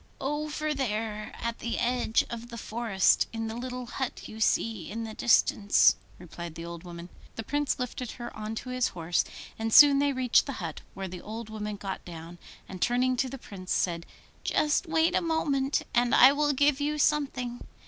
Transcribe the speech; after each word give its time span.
'Over 0.19 0.73
there, 0.73 1.31
at 1.39 1.59
the 1.59 1.77
edge 1.77 2.25
of 2.31 2.49
the 2.49 2.57
forest 2.57 3.27
in 3.31 3.45
the 3.47 3.53
little 3.53 3.85
hut 3.85 4.27
you 4.27 4.39
see 4.39 4.89
in 4.89 5.03
the 5.03 5.13
distance,' 5.13 5.95
replied 6.17 6.55
the 6.55 6.65
old 6.65 6.83
woman. 6.83 7.09
The 7.35 7.43
Prince 7.43 7.77
lifted 7.77 8.13
her 8.13 8.35
on 8.35 8.55
to 8.55 8.69
his 8.69 8.87
horse, 8.97 9.23
and 9.59 9.71
soon 9.71 9.99
they 9.99 10.11
reached 10.11 10.47
the 10.47 10.53
hut, 10.53 10.81
where 10.95 11.07
the 11.07 11.21
old 11.21 11.51
woman 11.51 11.75
got 11.75 12.03
down, 12.03 12.39
and 12.67 12.81
turning 12.81 13.15
to 13.17 13.29
the 13.29 13.37
Prince 13.37 13.73
said, 13.73 14.07
'Just 14.43 14.87
wait 14.87 15.13
a 15.15 15.21
moment, 15.21 15.83
and 15.93 16.15
I 16.15 16.31
will 16.33 16.51
give 16.51 16.81
you 16.81 16.97
something. 16.97 17.59